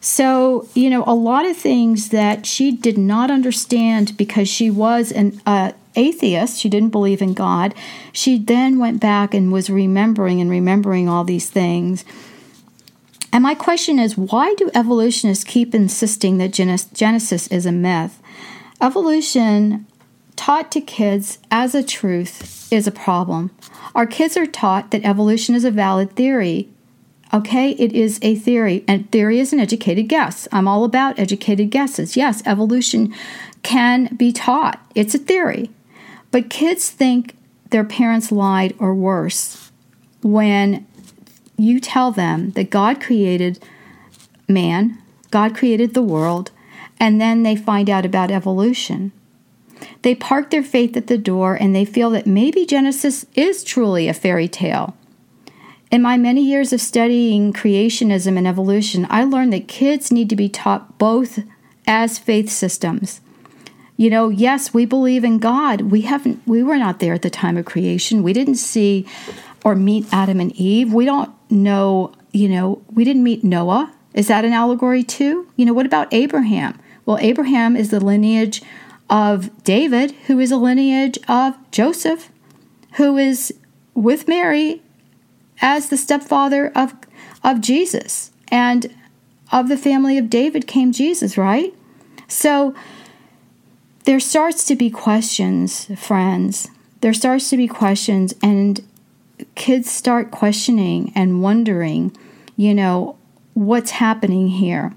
So, 0.00 0.68
you 0.74 0.90
know, 0.90 1.04
a 1.06 1.14
lot 1.14 1.46
of 1.46 1.56
things 1.56 2.10
that 2.10 2.44
she 2.44 2.72
did 2.72 2.98
not 2.98 3.30
understand 3.30 4.16
because 4.18 4.48
she 4.48 4.70
was 4.70 5.12
an 5.12 5.40
uh, 5.46 5.72
atheist, 5.94 6.60
she 6.60 6.68
didn't 6.68 6.90
believe 6.90 7.22
in 7.22 7.32
God. 7.32 7.74
She 8.12 8.38
then 8.38 8.78
went 8.80 9.00
back 9.00 9.32
and 9.32 9.52
was 9.52 9.70
remembering 9.70 10.40
and 10.40 10.50
remembering 10.50 11.08
all 11.08 11.24
these 11.24 11.48
things. 11.48 12.04
And 13.32 13.42
my 13.42 13.54
question 13.54 14.00
is 14.00 14.18
why 14.18 14.54
do 14.56 14.70
evolutionists 14.74 15.44
keep 15.44 15.74
insisting 15.74 16.38
that 16.38 16.52
Genesis 16.52 17.46
is 17.46 17.66
a 17.66 17.72
myth? 17.72 18.20
Evolution 18.80 19.86
taught 20.36 20.72
to 20.72 20.80
kids 20.80 21.38
as 21.50 21.74
a 21.74 21.82
truth 21.82 22.72
is 22.72 22.86
a 22.86 22.92
problem. 22.92 23.50
Our 23.94 24.06
kids 24.06 24.36
are 24.36 24.46
taught 24.46 24.90
that 24.90 25.04
evolution 25.04 25.54
is 25.54 25.64
a 25.64 25.70
valid 25.70 26.16
theory, 26.16 26.68
Okay, 27.34 27.70
it 27.72 27.92
is 27.92 28.20
a 28.22 28.36
theory, 28.36 28.84
and 28.86 29.10
theory 29.10 29.40
is 29.40 29.52
an 29.52 29.58
educated 29.58 30.08
guess. 30.08 30.46
I'm 30.52 30.68
all 30.68 30.84
about 30.84 31.18
educated 31.18 31.70
guesses. 31.70 32.16
Yes, 32.16 32.44
evolution 32.46 33.12
can 33.64 34.14
be 34.14 34.32
taught, 34.32 34.80
it's 34.94 35.16
a 35.16 35.18
theory. 35.18 35.70
But 36.30 36.48
kids 36.48 36.90
think 36.90 37.36
their 37.70 37.82
parents 37.82 38.30
lied 38.30 38.74
or 38.78 38.94
worse 38.94 39.72
when 40.22 40.86
you 41.56 41.80
tell 41.80 42.12
them 42.12 42.50
that 42.52 42.70
God 42.70 43.00
created 43.00 43.58
man, 44.46 44.98
God 45.32 45.56
created 45.56 45.92
the 45.92 46.02
world, 46.02 46.52
and 47.00 47.20
then 47.20 47.42
they 47.42 47.56
find 47.56 47.90
out 47.90 48.06
about 48.06 48.30
evolution. 48.30 49.10
They 50.02 50.14
park 50.14 50.50
their 50.50 50.62
faith 50.62 50.96
at 50.96 51.06
the 51.06 51.18
door 51.18 51.54
and 51.54 51.74
they 51.74 51.84
feel 51.84 52.10
that 52.10 52.26
maybe 52.26 52.66
Genesis 52.66 53.26
is 53.34 53.64
truly 53.64 54.08
a 54.08 54.14
fairy 54.14 54.48
tale. 54.48 54.96
In 55.90 56.02
my 56.02 56.16
many 56.16 56.44
years 56.44 56.72
of 56.72 56.80
studying 56.80 57.52
creationism 57.52 58.36
and 58.36 58.48
evolution, 58.48 59.06
I 59.10 59.24
learned 59.24 59.52
that 59.52 59.68
kids 59.68 60.10
need 60.10 60.28
to 60.30 60.36
be 60.36 60.48
taught 60.48 60.98
both 60.98 61.40
as 61.86 62.18
faith 62.18 62.50
systems. 62.50 63.20
You 63.96 64.10
know, 64.10 64.28
yes, 64.28 64.74
we 64.74 64.86
believe 64.86 65.22
in 65.22 65.38
God. 65.38 65.82
We 65.82 66.00
haven't 66.00 66.42
we 66.46 66.62
were 66.62 66.78
not 66.78 66.98
there 66.98 67.14
at 67.14 67.22
the 67.22 67.30
time 67.30 67.56
of 67.56 67.64
creation. 67.64 68.24
We 68.24 68.32
didn't 68.32 68.56
see 68.56 69.06
or 69.64 69.76
meet 69.76 70.06
Adam 70.12 70.40
and 70.40 70.52
Eve. 70.56 70.92
We 70.92 71.04
don't 71.04 71.32
know, 71.50 72.12
you 72.32 72.48
know, 72.48 72.82
we 72.92 73.04
didn't 73.04 73.22
meet 73.22 73.44
Noah. 73.44 73.92
Is 74.14 74.26
that 74.28 74.44
an 74.44 74.52
allegory 74.52 75.04
too? 75.04 75.48
You 75.56 75.64
know, 75.64 75.72
what 75.72 75.86
about 75.86 76.12
Abraham? 76.12 76.78
Well, 77.06 77.18
Abraham 77.20 77.76
is 77.76 77.90
the 77.90 78.00
lineage 78.00 78.62
of 79.10 79.62
David, 79.64 80.12
who 80.26 80.38
is 80.38 80.50
a 80.50 80.56
lineage 80.56 81.18
of 81.28 81.56
Joseph, 81.70 82.30
who 82.96 83.16
is 83.16 83.52
with 83.94 84.28
Mary 84.28 84.82
as 85.60 85.88
the 85.88 85.96
stepfather 85.96 86.72
of, 86.74 86.94
of 87.42 87.60
Jesus. 87.60 88.30
And 88.48 88.94
of 89.52 89.68
the 89.68 89.76
family 89.76 90.18
of 90.18 90.30
David 90.30 90.66
came 90.66 90.92
Jesus, 90.92 91.38
right? 91.38 91.74
So 92.28 92.74
there 94.04 94.20
starts 94.20 94.64
to 94.66 94.76
be 94.76 94.90
questions, 94.90 95.86
friends. 95.96 96.68
There 97.00 97.14
starts 97.14 97.50
to 97.50 97.56
be 97.56 97.68
questions, 97.68 98.34
and 98.42 98.86
kids 99.54 99.90
start 99.90 100.30
questioning 100.30 101.12
and 101.14 101.42
wondering, 101.42 102.16
you 102.56 102.74
know, 102.74 103.16
what's 103.54 103.92
happening 103.92 104.48
here. 104.48 104.92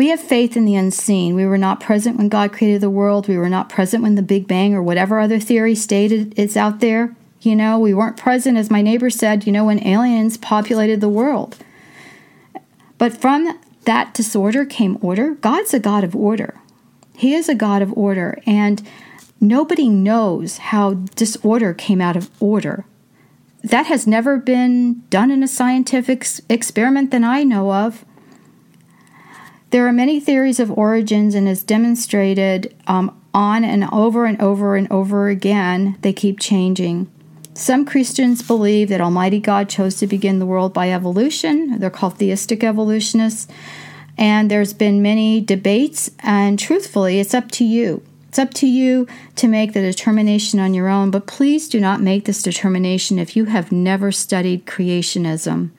We 0.00 0.08
have 0.08 0.18
faith 0.18 0.56
in 0.56 0.64
the 0.64 0.76
unseen. 0.76 1.34
We 1.34 1.44
were 1.44 1.58
not 1.58 1.78
present 1.78 2.16
when 2.16 2.30
God 2.30 2.54
created 2.54 2.80
the 2.80 2.88
world. 2.88 3.28
We 3.28 3.36
were 3.36 3.50
not 3.50 3.68
present 3.68 4.02
when 4.02 4.14
the 4.14 4.22
Big 4.22 4.48
Bang 4.48 4.72
or 4.74 4.82
whatever 4.82 5.20
other 5.20 5.38
theory 5.38 5.74
stated 5.74 6.32
is 6.38 6.56
out 6.56 6.80
there. 6.80 7.14
You 7.42 7.54
know, 7.54 7.78
we 7.78 7.92
weren't 7.92 8.16
present, 8.16 8.56
as 8.56 8.70
my 8.70 8.80
neighbor 8.80 9.10
said, 9.10 9.44
you 9.44 9.52
know, 9.52 9.66
when 9.66 9.86
aliens 9.86 10.38
populated 10.38 11.02
the 11.02 11.10
world. 11.10 11.58
But 12.96 13.12
from 13.12 13.60
that 13.84 14.14
disorder 14.14 14.64
came 14.64 14.96
order. 15.02 15.34
God's 15.34 15.74
a 15.74 15.78
God 15.78 16.02
of 16.02 16.16
order. 16.16 16.58
He 17.14 17.34
is 17.34 17.50
a 17.50 17.54
God 17.54 17.82
of 17.82 17.92
order. 17.92 18.38
And 18.46 18.82
nobody 19.38 19.90
knows 19.90 20.56
how 20.56 20.94
disorder 21.14 21.74
came 21.74 22.00
out 22.00 22.16
of 22.16 22.30
order. 22.40 22.86
That 23.62 23.84
has 23.84 24.06
never 24.06 24.38
been 24.38 25.02
done 25.10 25.30
in 25.30 25.42
a 25.42 25.46
scientific 25.46 26.26
experiment 26.48 27.10
that 27.10 27.22
I 27.22 27.44
know 27.44 27.70
of. 27.74 28.06
There 29.70 29.86
are 29.86 29.92
many 29.92 30.18
theories 30.18 30.58
of 30.58 30.76
origins, 30.76 31.36
and 31.36 31.48
as 31.48 31.62
demonstrated 31.62 32.74
um, 32.88 33.16
on 33.32 33.62
and 33.62 33.84
over 33.92 34.26
and 34.26 34.40
over 34.42 34.74
and 34.74 34.90
over 34.90 35.28
again, 35.28 35.96
they 36.02 36.12
keep 36.12 36.40
changing. 36.40 37.08
Some 37.54 37.84
Christians 37.84 38.42
believe 38.42 38.88
that 38.88 39.00
Almighty 39.00 39.38
God 39.38 39.68
chose 39.68 39.96
to 39.96 40.08
begin 40.08 40.40
the 40.40 40.46
world 40.46 40.74
by 40.74 40.90
evolution. 40.90 41.78
They're 41.78 41.90
called 41.90 42.18
theistic 42.18 42.64
evolutionists. 42.64 43.46
And 44.18 44.50
there's 44.50 44.72
been 44.72 45.02
many 45.02 45.40
debates, 45.40 46.10
and 46.18 46.58
truthfully, 46.58 47.20
it's 47.20 47.34
up 47.34 47.50
to 47.52 47.64
you. 47.64 48.02
It's 48.28 48.38
up 48.38 48.52
to 48.54 48.66
you 48.66 49.06
to 49.36 49.48
make 49.48 49.72
the 49.72 49.80
determination 49.80 50.58
on 50.58 50.74
your 50.74 50.88
own, 50.88 51.10
but 51.10 51.26
please 51.26 51.68
do 51.68 51.80
not 51.80 52.00
make 52.00 52.24
this 52.24 52.42
determination 52.42 53.18
if 53.18 53.36
you 53.36 53.46
have 53.46 53.72
never 53.72 54.12
studied 54.12 54.66
creationism. 54.66 55.70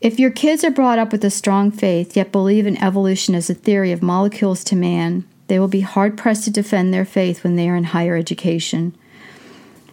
If 0.00 0.18
your 0.18 0.30
kids 0.30 0.64
are 0.64 0.70
brought 0.70 0.98
up 0.98 1.12
with 1.12 1.24
a 1.24 1.30
strong 1.30 1.70
faith, 1.70 2.16
yet 2.16 2.32
believe 2.32 2.66
in 2.66 2.82
evolution 2.82 3.34
as 3.34 3.50
a 3.50 3.54
theory 3.54 3.92
of 3.92 4.02
molecules 4.02 4.64
to 4.64 4.76
man, 4.76 5.28
they 5.48 5.58
will 5.58 5.68
be 5.68 5.82
hard 5.82 6.16
pressed 6.16 6.44
to 6.44 6.50
defend 6.50 6.94
their 6.94 7.04
faith 7.04 7.44
when 7.44 7.56
they 7.56 7.68
are 7.68 7.76
in 7.76 7.84
higher 7.84 8.16
education. 8.16 8.96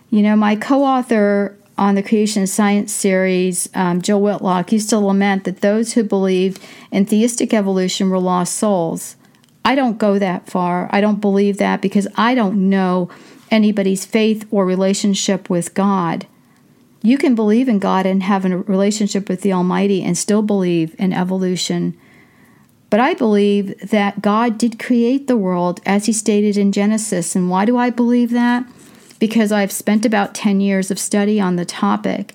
You 0.09 0.21
know, 0.21 0.37
my 0.37 0.55
co 0.55 0.85
author 0.85 1.57
on 1.77 1.95
the 1.95 2.03
Creation 2.03 2.43
of 2.43 2.49
Science 2.49 2.93
series, 2.93 3.69
um, 3.73 4.01
Jill 4.01 4.21
Whitlock, 4.21 4.71
used 4.71 4.89
to 4.91 4.99
lament 4.99 5.43
that 5.43 5.59
those 5.59 5.93
who 5.93 6.03
believed 6.03 6.63
in 6.89 7.05
theistic 7.05 7.53
evolution 7.53 8.09
were 8.09 8.19
lost 8.19 8.55
souls. 8.55 9.17
I 9.65 9.75
don't 9.75 9.97
go 9.97 10.17
that 10.17 10.49
far. 10.49 10.89
I 10.91 11.01
don't 11.01 11.19
believe 11.19 11.57
that 11.57 11.81
because 11.81 12.07
I 12.15 12.33
don't 12.33 12.69
know 12.69 13.09
anybody's 13.51 14.05
faith 14.05 14.47
or 14.51 14.65
relationship 14.65 15.49
with 15.49 15.73
God. 15.73 16.25
You 17.01 17.17
can 17.17 17.35
believe 17.35 17.69
in 17.69 17.79
God 17.79 18.05
and 18.05 18.23
have 18.23 18.45
a 18.45 18.57
relationship 18.57 19.29
with 19.29 19.41
the 19.41 19.53
Almighty 19.53 20.03
and 20.03 20.17
still 20.17 20.41
believe 20.41 20.95
in 20.99 21.13
evolution. 21.13 21.97
But 22.89 22.99
I 22.99 23.13
believe 23.13 23.89
that 23.89 24.21
God 24.21 24.57
did 24.57 24.79
create 24.79 25.27
the 25.27 25.37
world 25.37 25.81
as 25.85 26.05
He 26.05 26.13
stated 26.13 26.57
in 26.57 26.71
Genesis. 26.71 27.35
And 27.35 27.49
why 27.49 27.65
do 27.65 27.77
I 27.77 27.89
believe 27.89 28.31
that? 28.31 28.65
Because 29.19 29.51
I've 29.51 29.71
spent 29.71 30.05
about 30.05 30.35
10 30.35 30.61
years 30.61 30.89
of 30.89 30.99
study 30.99 31.39
on 31.39 31.55
the 31.55 31.65
topic. 31.65 32.33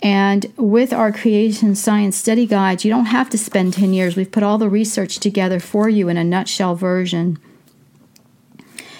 And 0.00 0.52
with 0.56 0.92
our 0.92 1.10
creation 1.10 1.74
science 1.74 2.16
study 2.16 2.46
guides, 2.46 2.84
you 2.84 2.90
don't 2.90 3.06
have 3.06 3.28
to 3.30 3.38
spend 3.38 3.74
10 3.74 3.92
years. 3.92 4.14
We've 4.14 4.30
put 4.30 4.44
all 4.44 4.58
the 4.58 4.68
research 4.68 5.18
together 5.18 5.58
for 5.58 5.88
you 5.88 6.08
in 6.08 6.16
a 6.16 6.22
nutshell 6.22 6.76
version. 6.76 7.38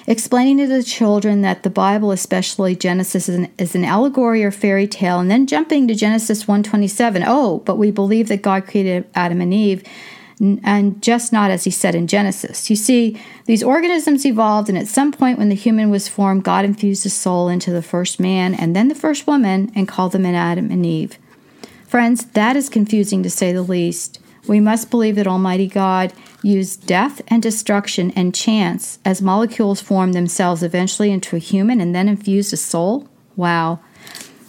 Explaining 0.09 0.57
to 0.57 0.67
the 0.67 0.83
children 0.83 1.43
that 1.43 1.65
the 1.65 1.71
Bible, 1.71 2.13
especially 2.13 2.75
Genesis, 2.75 3.29
is 3.29 3.35
an, 3.35 3.53
is 3.59 3.75
an 3.75 3.85
allegory 3.85 4.43
or 4.43 4.51
fairy 4.51 4.87
tale, 4.89 5.21
and 5.21 5.31
then 5.31 5.47
jumping 5.47 5.87
to 5.87 5.95
Genesis 5.95 6.49
127. 6.49 7.23
Oh, 7.27 7.59
but 7.67 7.77
we 7.77 7.91
believe 7.91 8.29
that 8.29 8.41
God 8.41 8.67
created 8.67 9.07
Adam 9.15 9.43
and 9.43 9.53
Eve 9.53 9.85
and 10.41 11.03
just 11.03 11.31
not 11.31 11.51
as 11.51 11.65
he 11.65 11.71
said 11.71 11.95
in 11.95 12.07
Genesis. 12.07 12.71
You 12.71 12.77
see, 12.77 13.21
these 13.45 13.63
organisms 13.63 14.25
evolved, 14.25 14.71
and 14.71 14.79
at 14.79 14.87
some 14.87 15.13
point 15.13 15.39
when 15.39 15.51
the 15.51 15.55
human 15.55 15.91
was 15.91 16.09
formed, 16.09 16.43
God 16.43 16.65
infused 16.65 17.05
a 17.05 17.11
soul 17.11 17.51
into 17.51 17.71
the 17.71 17.83
first 17.83 18.19
man 18.19 18.55
and 18.55 18.75
then 18.75 18.89
the 18.89 18.95
first 18.95 19.27
woman 19.27 19.71
and 19.75 19.87
called 19.87 20.13
them 20.13 20.25
an 20.25 20.35
Adam 20.35 20.71
and 20.71 20.87
Eve. 20.87 21.19
Friends, 21.87 22.25
that 22.27 22.57
is 22.57 22.71
confusing 22.71 23.23
to 23.25 23.31
say 23.31 23.53
the 23.53 23.61
least. 23.61 24.21
We 24.49 24.61
must 24.61 24.91
believe 24.91 25.17
that 25.17 25.27
Almighty 25.27 25.69
God 25.69 26.13
used 26.43 26.87
death 26.87 27.21
and 27.29 27.43
destruction 27.43 28.11
and 28.13 28.35
chance 28.35 28.99
as 29.05 29.21
molecules 29.21 29.81
formed 29.81 30.15
themselves 30.15 30.63
eventually 30.63 31.13
into 31.13 31.37
a 31.37 31.41
human 31.41 31.81
and 31.81 31.95
then 31.95 32.09
infused 32.09 32.53
a 32.53 32.57
soul? 32.57 33.09
Wow. 33.37 33.81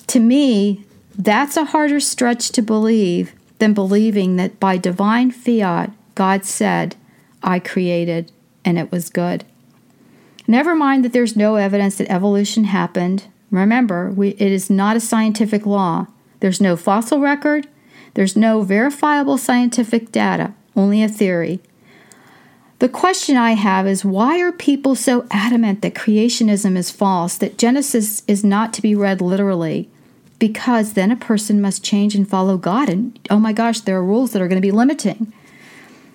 To 0.08 0.20
me, 0.20 0.86
that's 1.18 1.58
a 1.58 1.66
harder 1.66 2.00
stretch 2.00 2.50
to 2.52 2.62
believe 2.62 3.34
than 3.60 3.74
believing 3.74 4.38
that 4.38 4.60
by 4.60 4.78
divine 4.78 5.32
fiat, 5.32 5.92
God 6.16 6.46
said, 6.46 6.96
I 7.44 7.60
created 7.60 8.32
and 8.64 8.80
it 8.80 8.92
was 8.92 9.10
good. 9.10 9.44
Never 10.48 10.76
mind 10.76 11.06
that 11.06 11.14
there's 11.14 11.36
no 11.36 11.58
evidence 11.58 11.98
that 11.98 12.10
evolution 12.10 12.64
happened. 12.64 13.28
Remember, 13.52 14.10
we, 14.10 14.30
it 14.30 14.52
is 14.52 14.70
not 14.70 14.96
a 14.96 15.02
scientific 15.02 15.66
law. 15.66 16.08
There's 16.40 16.62
no 16.62 16.76
fossil 16.76 17.20
record, 17.20 17.68
there's 18.14 18.36
no 18.36 18.62
verifiable 18.62 19.38
scientific 19.38 20.12
data, 20.12 20.54
only 20.76 21.04
a 21.04 21.08
theory. 21.10 21.60
The 22.80 22.90
question 22.90 23.36
I 23.36 23.52
have 23.52 23.88
is 23.88 24.06
why 24.06 24.40
are 24.40 24.52
people 24.52 24.96
so 24.96 25.28
adamant 25.32 25.82
that 25.82 25.94
creationism 25.94 26.78
is 26.78 26.92
false, 26.92 27.38
that 27.38 27.58
Genesis 27.58 28.24
is 28.28 28.44
not 28.44 28.74
to 28.74 28.82
be 28.82 28.96
read 28.96 29.22
literally? 29.22 29.90
because 30.40 30.94
then 30.94 31.12
a 31.12 31.18
person 31.18 31.62
must 31.62 31.84
change 31.84 32.16
and 32.16 32.28
follow 32.28 32.58
God. 32.58 32.90
And 32.90 33.20
oh 33.30 33.40
my 33.40 33.54
gosh, 33.54 33.82
there 33.82 33.98
are 33.98 34.04
rules 34.04 34.32
that 34.32 34.42
are 34.42 34.48
going 34.48 34.62
to 34.62 34.66
be 34.66 34.72
limiting. 34.72 35.32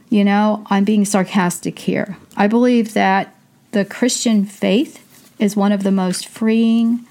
You 0.08 0.24
know, 0.24 0.66
I'm 0.70 0.84
being 0.84 1.04
sarcastic 1.04 1.78
here. 1.78 2.16
I 2.36 2.48
believe 2.48 2.94
that 2.94 3.34
the 3.72 3.84
Christian 3.84 4.44
faith 4.44 5.00
is 5.38 5.56
one 5.56 5.72
of 5.72 5.82
the 5.82 5.90
most 5.90 6.26
freeing 6.26 7.06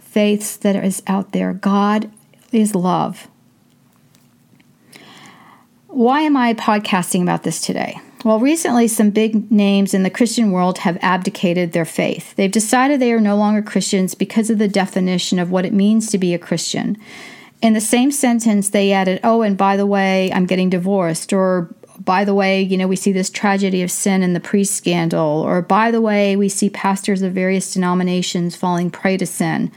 faiths 0.00 0.56
that 0.56 0.76
is 0.76 1.02
out 1.06 1.32
there. 1.32 1.52
God 1.52 2.10
is 2.52 2.74
love. 2.74 3.28
Why 5.88 6.20
am 6.20 6.36
I 6.36 6.54
podcasting 6.54 7.22
about 7.22 7.42
this 7.42 7.60
today? 7.60 8.00
Well, 8.24 8.38
recently, 8.38 8.86
some 8.86 9.10
big 9.10 9.50
names 9.50 9.94
in 9.94 10.02
the 10.02 10.10
Christian 10.10 10.50
world 10.50 10.78
have 10.78 10.98
abdicated 11.00 11.72
their 11.72 11.86
faith. 11.86 12.34
They've 12.36 12.50
decided 12.50 13.00
they 13.00 13.12
are 13.12 13.20
no 13.20 13.36
longer 13.36 13.62
Christians 13.62 14.14
because 14.14 14.50
of 14.50 14.58
the 14.58 14.68
definition 14.68 15.38
of 15.38 15.50
what 15.50 15.64
it 15.64 15.72
means 15.72 16.10
to 16.10 16.18
be 16.18 16.34
a 16.34 16.38
Christian. 16.38 16.98
In 17.62 17.72
the 17.72 17.80
same 17.80 18.10
sentence, 18.10 18.70
they 18.70 18.92
added, 18.92 19.20
Oh, 19.24 19.42
and 19.42 19.56
by 19.56 19.76
the 19.76 19.86
way, 19.86 20.30
I'm 20.32 20.46
getting 20.46 20.70
divorced, 20.70 21.32
or 21.32 21.74
by 21.98 22.24
the 22.24 22.34
way, 22.34 22.62
you 22.62 22.76
know, 22.76 22.88
we 22.88 22.96
see 22.96 23.12
this 23.12 23.30
tragedy 23.30 23.82
of 23.82 23.90
sin 23.90 24.22
in 24.22 24.32
the 24.32 24.40
priest 24.40 24.74
scandal, 24.74 25.42
or 25.42 25.62
by 25.62 25.90
the 25.90 26.00
way, 26.00 26.36
we 26.36 26.48
see 26.48 26.70
pastors 26.70 27.22
of 27.22 27.32
various 27.32 27.72
denominations 27.72 28.54
falling 28.54 28.90
prey 28.90 29.16
to 29.16 29.26
sin. 29.26 29.72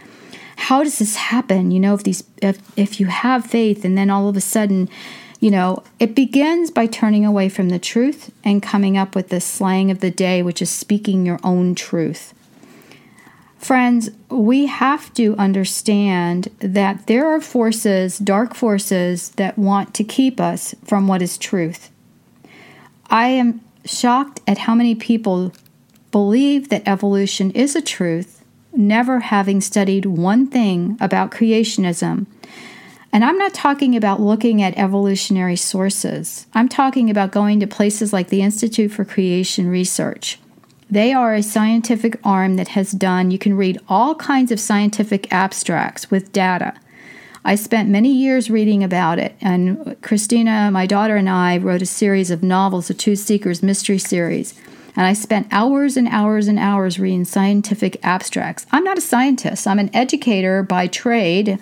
How 0.64 0.84
does 0.84 1.00
this 1.00 1.16
happen? 1.18 1.72
You 1.72 1.80
know, 1.80 1.94
if 1.94 2.04
these 2.04 2.24
if 2.42 2.60
if 2.78 3.00
you 3.00 3.08
have 3.08 3.46
faith 3.46 3.84
and 3.84 3.98
then 3.98 4.10
all 4.10 4.30
of 4.30 4.38
a 4.38 4.42
sudden 4.42 4.90
you 5.42 5.52
know, 5.52 5.84
it 6.00 6.16
begins 6.16 6.72
by 6.72 6.86
turning 6.86 7.26
away 7.26 7.50
from 7.50 7.68
the 7.68 7.78
truth 7.78 8.32
and 8.46 8.64
coming 8.64 8.98
up 8.98 9.14
with 9.14 9.28
the 9.28 9.42
slang 9.42 9.92
of 9.92 10.00
the 10.00 10.10
day, 10.10 10.42
which 10.42 10.62
is 10.62 10.70
speaking 10.70 11.26
your 11.26 11.38
own 11.44 11.76
truth. 11.76 12.34
Friends, 13.58 14.10
we 14.30 14.68
have 14.68 15.14
to 15.16 15.36
understand 15.36 16.48
that 16.60 17.08
there 17.08 17.28
are 17.28 17.42
forces, 17.42 18.18
dark 18.20 18.56
forces, 18.56 19.32
that 19.32 19.58
want 19.58 19.94
to 19.96 20.06
keep 20.06 20.40
us 20.40 20.76
from 20.86 21.08
what 21.08 21.22
is 21.22 21.38
truth. 21.38 21.92
I 23.10 23.28
am 23.28 23.60
shocked 23.84 24.40
at 24.48 24.60
how 24.60 24.76
many 24.76 24.96
people 24.96 25.52
believe 26.12 26.70
that 26.70 26.88
evolution 26.88 27.52
is 27.52 27.76
a 27.76 27.82
truth, 27.82 28.43
never 28.74 29.20
having 29.22 29.62
studied 29.62 30.06
one 30.06 30.48
thing 30.48 30.98
about 31.00 31.32
creationism 31.32 32.26
and 33.14 33.24
I'm 33.24 33.38
not 33.38 33.54
talking 33.54 33.96
about 33.96 34.20
looking 34.20 34.64
at 34.64 34.76
evolutionary 34.76 35.56
sources. 35.56 36.48
I'm 36.56 36.68
talking 36.68 37.12
about 37.12 37.32
going 37.32 37.60
to 37.60 37.68
places 37.68 38.12
like 38.12 38.30
the 38.30 38.42
Institute 38.42 38.92
for 38.92 39.06
Creation 39.06 39.70
Research. 39.70 40.40
They 40.90 41.14
are 41.14 41.36
a 41.36 41.44
scientific 41.44 42.20
arm 42.24 42.56
that 42.56 42.70
has 42.70 42.92
done, 42.92 43.30
you 43.30 43.38
can 43.38 43.56
read 43.56 43.80
all 43.88 44.16
kinds 44.16 44.52
of 44.52 44.60
scientific 44.60 45.32
abstracts 45.32 46.10
with 46.10 46.34
data. 46.34 46.74
I 47.46 47.54
spent 47.54 47.88
many 47.88 48.12
years 48.12 48.50
reading 48.50 48.84
about 48.84 49.20
it, 49.20 49.36
and 49.42 49.96
Christina, 50.02 50.72
my 50.72 50.88
daughter, 50.88 51.16
and 51.16 51.30
I 51.30 51.58
wrote 51.58 51.84
a 51.84 51.86
series 51.86 52.32
of 52.32 52.42
novels, 52.42 52.88
the 52.88 52.96
Truth 52.96 53.20
Seekers 53.20 53.62
Mystery 53.62 54.00
Series. 54.00 54.56
And 54.96 55.06
I 55.08 55.14
spent 55.14 55.48
hours 55.52 55.98
and 55.98 56.08
hours 56.08 56.48
and 56.48 56.60
hours 56.60 57.00
reading 57.00 57.26
scientific 57.26 58.00
abstracts. 58.04 58.66
I'm 58.72 58.84
not 58.84 58.98
a 58.98 59.02
scientist, 59.02 59.68
I'm 59.68 59.80
an 59.80 59.94
educator 59.96 60.64
by 60.64 60.88
trade 60.88 61.60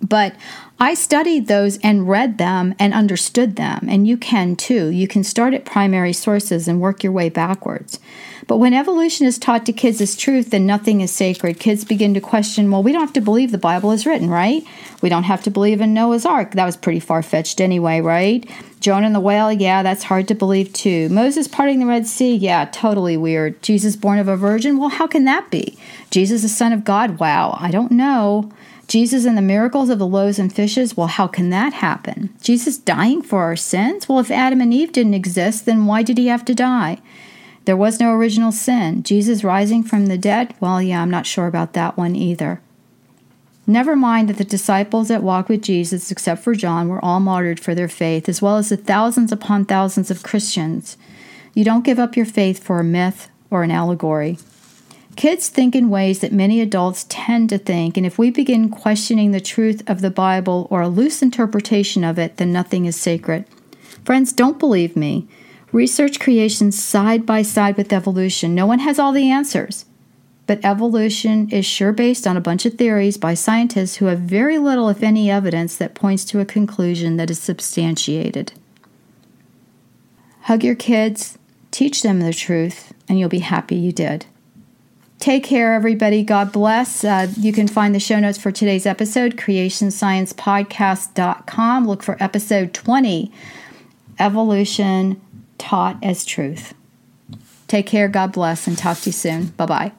but 0.00 0.34
I 0.80 0.94
studied 0.94 1.48
those 1.48 1.76
and 1.78 2.08
read 2.08 2.38
them 2.38 2.72
and 2.78 2.94
understood 2.94 3.56
them, 3.56 3.88
and 3.90 4.06
you 4.06 4.16
can 4.16 4.54
too. 4.54 4.88
You 4.88 5.08
can 5.08 5.24
start 5.24 5.52
at 5.52 5.64
primary 5.64 6.12
sources 6.12 6.68
and 6.68 6.80
work 6.80 7.02
your 7.02 7.12
way 7.12 7.28
backwards. 7.28 7.98
But 8.46 8.58
when 8.58 8.72
evolution 8.72 9.26
is 9.26 9.38
taught 9.38 9.66
to 9.66 9.72
kids 9.72 10.00
as 10.00 10.16
truth, 10.16 10.50
then 10.50 10.66
nothing 10.66 11.00
is 11.00 11.10
sacred. 11.10 11.58
Kids 11.58 11.84
begin 11.84 12.14
to 12.14 12.20
question, 12.20 12.70
well, 12.70 12.84
we 12.84 12.92
don't 12.92 13.00
have 13.00 13.12
to 13.14 13.20
believe 13.20 13.50
the 13.50 13.58
Bible 13.58 13.90
is 13.90 14.06
written, 14.06 14.30
right? 14.30 14.62
We 15.02 15.08
don't 15.08 15.24
have 15.24 15.42
to 15.42 15.50
believe 15.50 15.80
in 15.80 15.94
Noah's 15.94 16.24
Ark. 16.24 16.52
That 16.52 16.64
was 16.64 16.76
pretty 16.76 17.00
far 17.00 17.22
fetched 17.22 17.60
anyway, 17.60 18.00
right? 18.00 18.48
Jonah 18.78 19.06
and 19.06 19.14
the 19.14 19.20
whale, 19.20 19.52
yeah, 19.52 19.82
that's 19.82 20.04
hard 20.04 20.28
to 20.28 20.34
believe 20.34 20.72
too. 20.72 21.08
Moses 21.08 21.48
parting 21.48 21.80
the 21.80 21.86
Red 21.86 22.06
Sea, 22.06 22.36
yeah, 22.36 22.66
totally 22.66 23.16
weird. 23.16 23.60
Jesus 23.62 23.96
born 23.96 24.20
of 24.20 24.28
a 24.28 24.36
virgin, 24.36 24.78
well, 24.78 24.90
how 24.90 25.08
can 25.08 25.24
that 25.24 25.50
be? 25.50 25.76
Jesus, 26.12 26.42
the 26.42 26.48
Son 26.48 26.72
of 26.72 26.84
God, 26.84 27.18
wow, 27.18 27.58
I 27.60 27.72
don't 27.72 27.90
know. 27.90 28.52
Jesus 28.88 29.26
and 29.26 29.36
the 29.36 29.42
miracles 29.42 29.90
of 29.90 29.98
the 29.98 30.06
loaves 30.06 30.38
and 30.38 30.50
fishes, 30.50 30.96
well, 30.96 31.08
how 31.08 31.26
can 31.26 31.50
that 31.50 31.74
happen? 31.74 32.34
Jesus 32.40 32.78
dying 32.78 33.20
for 33.20 33.42
our 33.42 33.54
sins? 33.54 34.08
Well, 34.08 34.18
if 34.18 34.30
Adam 34.30 34.62
and 34.62 34.72
Eve 34.72 34.92
didn't 34.92 35.12
exist, 35.12 35.66
then 35.66 35.84
why 35.84 36.02
did 36.02 36.16
he 36.16 36.28
have 36.28 36.44
to 36.46 36.54
die? 36.54 36.98
There 37.66 37.76
was 37.76 38.00
no 38.00 38.14
original 38.14 38.50
sin. 38.50 39.02
Jesus 39.02 39.44
rising 39.44 39.82
from 39.82 40.06
the 40.06 40.16
dead? 40.16 40.54
Well, 40.58 40.80
yeah, 40.80 41.02
I'm 41.02 41.10
not 41.10 41.26
sure 41.26 41.46
about 41.46 41.74
that 41.74 41.98
one 41.98 42.16
either. 42.16 42.62
Never 43.66 43.94
mind 43.94 44.30
that 44.30 44.38
the 44.38 44.44
disciples 44.44 45.08
that 45.08 45.22
walked 45.22 45.50
with 45.50 45.60
Jesus, 45.60 46.10
except 46.10 46.42
for 46.42 46.54
John, 46.54 46.88
were 46.88 47.04
all 47.04 47.20
martyred 47.20 47.60
for 47.60 47.74
their 47.74 47.88
faith, 47.88 48.26
as 48.26 48.40
well 48.40 48.56
as 48.56 48.70
the 48.70 48.78
thousands 48.78 49.30
upon 49.30 49.66
thousands 49.66 50.10
of 50.10 50.22
Christians. 50.22 50.96
You 51.52 51.64
don't 51.64 51.84
give 51.84 51.98
up 51.98 52.16
your 52.16 52.24
faith 52.24 52.64
for 52.64 52.80
a 52.80 52.84
myth 52.84 53.28
or 53.50 53.62
an 53.62 53.70
allegory. 53.70 54.38
Kids 55.18 55.48
think 55.48 55.74
in 55.74 55.90
ways 55.90 56.20
that 56.20 56.30
many 56.30 56.60
adults 56.60 57.04
tend 57.08 57.50
to 57.50 57.58
think, 57.58 57.96
and 57.96 58.06
if 58.06 58.20
we 58.20 58.30
begin 58.30 58.68
questioning 58.68 59.32
the 59.32 59.40
truth 59.40 59.82
of 59.90 60.00
the 60.00 60.12
Bible 60.12 60.68
or 60.70 60.80
a 60.80 60.88
loose 60.88 61.22
interpretation 61.22 62.04
of 62.04 62.20
it, 62.20 62.36
then 62.36 62.52
nothing 62.52 62.84
is 62.84 62.94
sacred. 62.94 63.44
Friends, 64.04 64.32
don't 64.32 64.60
believe 64.60 64.94
me. 64.94 65.26
Research 65.72 66.20
creation 66.20 66.70
side 66.70 67.26
by 67.26 67.42
side 67.42 67.76
with 67.76 67.92
evolution. 67.92 68.54
No 68.54 68.64
one 68.64 68.78
has 68.78 69.00
all 69.00 69.10
the 69.10 69.28
answers. 69.28 69.86
But 70.46 70.64
evolution 70.64 71.50
is 71.50 71.66
sure 71.66 71.92
based 71.92 72.24
on 72.24 72.36
a 72.36 72.40
bunch 72.40 72.64
of 72.64 72.74
theories 72.74 73.16
by 73.16 73.34
scientists 73.34 73.96
who 73.96 74.04
have 74.04 74.20
very 74.20 74.56
little, 74.56 74.88
if 74.88 75.02
any, 75.02 75.28
evidence 75.28 75.76
that 75.78 75.96
points 75.96 76.24
to 76.26 76.38
a 76.38 76.44
conclusion 76.44 77.16
that 77.16 77.28
is 77.28 77.40
substantiated. 77.40 78.52
Hug 80.42 80.62
your 80.62 80.76
kids, 80.76 81.38
teach 81.72 82.02
them 82.02 82.20
the 82.20 82.32
truth, 82.32 82.94
and 83.08 83.18
you'll 83.18 83.28
be 83.28 83.40
happy 83.40 83.74
you 83.74 83.90
did. 83.90 84.24
Take 85.18 85.44
care, 85.44 85.74
everybody. 85.74 86.22
God 86.22 86.52
bless. 86.52 87.02
Uh, 87.02 87.26
you 87.36 87.52
can 87.52 87.66
find 87.66 87.92
the 87.94 88.00
show 88.00 88.20
notes 88.20 88.38
for 88.38 88.52
today's 88.52 88.86
episode, 88.86 89.36
creationsciencepodcast.com. 89.36 91.88
Look 91.88 92.04
for 92.04 92.22
episode 92.22 92.72
20 92.72 93.32
Evolution 94.20 95.20
Taught 95.58 95.98
as 96.02 96.24
Truth. 96.24 96.74
Take 97.66 97.86
care. 97.86 98.08
God 98.08 98.32
bless, 98.32 98.66
and 98.66 98.78
talk 98.78 98.98
to 98.98 99.08
you 99.08 99.12
soon. 99.12 99.46
Bye 99.48 99.66
bye. 99.66 99.92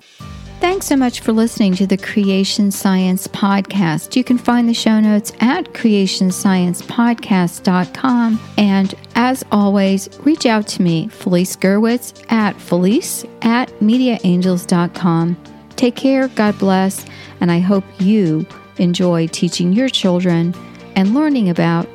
Thanks 0.60 0.88
so 0.88 0.98
much 0.98 1.22
for 1.22 1.32
listening 1.32 1.74
to 1.76 1.88
the 1.88 1.96
Creation 1.96 2.70
Science 2.70 3.30
Podcast. 3.30 4.18
You 4.18 4.26
can 4.26 4.38
find 4.38 4.68
the 4.68 4.74
show 4.74 5.00
notes 5.00 5.32
at 5.40 5.72
creationsciencepodcast.com. 5.72 8.40
And 8.58 8.94
as 9.16 9.46
always, 9.54 10.10
reach 10.26 10.46
out 10.46 10.68
to 10.68 10.82
me, 10.82 11.08
Felice 11.08 11.56
Gerwitz 11.56 12.26
at 12.30 12.58
Felice 12.58 13.24
at 13.42 13.70
mediaangels.com. 13.80 15.38
Take 15.78 15.96
care, 15.96 16.28
God 16.28 16.60
bless, 16.60 17.06
and 17.40 17.54
I 17.54 17.60
hope 17.60 17.86
you 18.00 18.46
enjoy 18.80 19.28
teaching 19.28 19.72
your 19.72 19.88
children 19.88 20.54
and 20.98 21.14
learning 21.14 21.50
about 21.50 21.88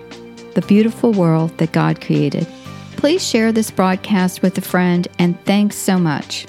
the 0.54 0.64
beautiful 0.66 1.12
world 1.12 1.50
that 1.58 1.72
God 1.72 2.00
created. 2.00 2.46
Please 2.96 3.22
share 3.22 3.52
this 3.52 3.70
broadcast 3.70 4.40
with 4.40 4.56
a 4.56 4.62
friend, 4.62 5.06
and 5.18 5.38
thanks 5.44 5.76
so 5.76 5.98
much. 5.98 6.46